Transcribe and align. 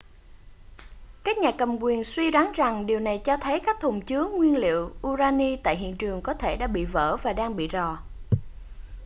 các 1.23 1.37
nhà 1.37 1.51
cầm 1.57 1.83
quyền 1.83 2.03
suy 2.03 2.31
đoán 2.31 2.51
rằng 2.55 2.85
điều 2.85 2.99
này 2.99 3.21
cho 3.25 3.37
thấy 3.41 3.59
các 3.65 3.77
thùng 3.81 4.01
chứa 4.05 4.29
nhiên 4.33 4.55
liệu 4.57 4.91
urani 5.07 5.55
tại 5.63 5.77
hiện 5.77 5.97
trường 5.97 6.21
có 6.21 6.33
thể 6.33 6.57
đã 6.57 6.67
bị 6.67 6.85
vỡ 6.85 7.17
và 7.23 7.33
đang 7.33 7.55
bị 7.55 7.69
rò 7.73 7.97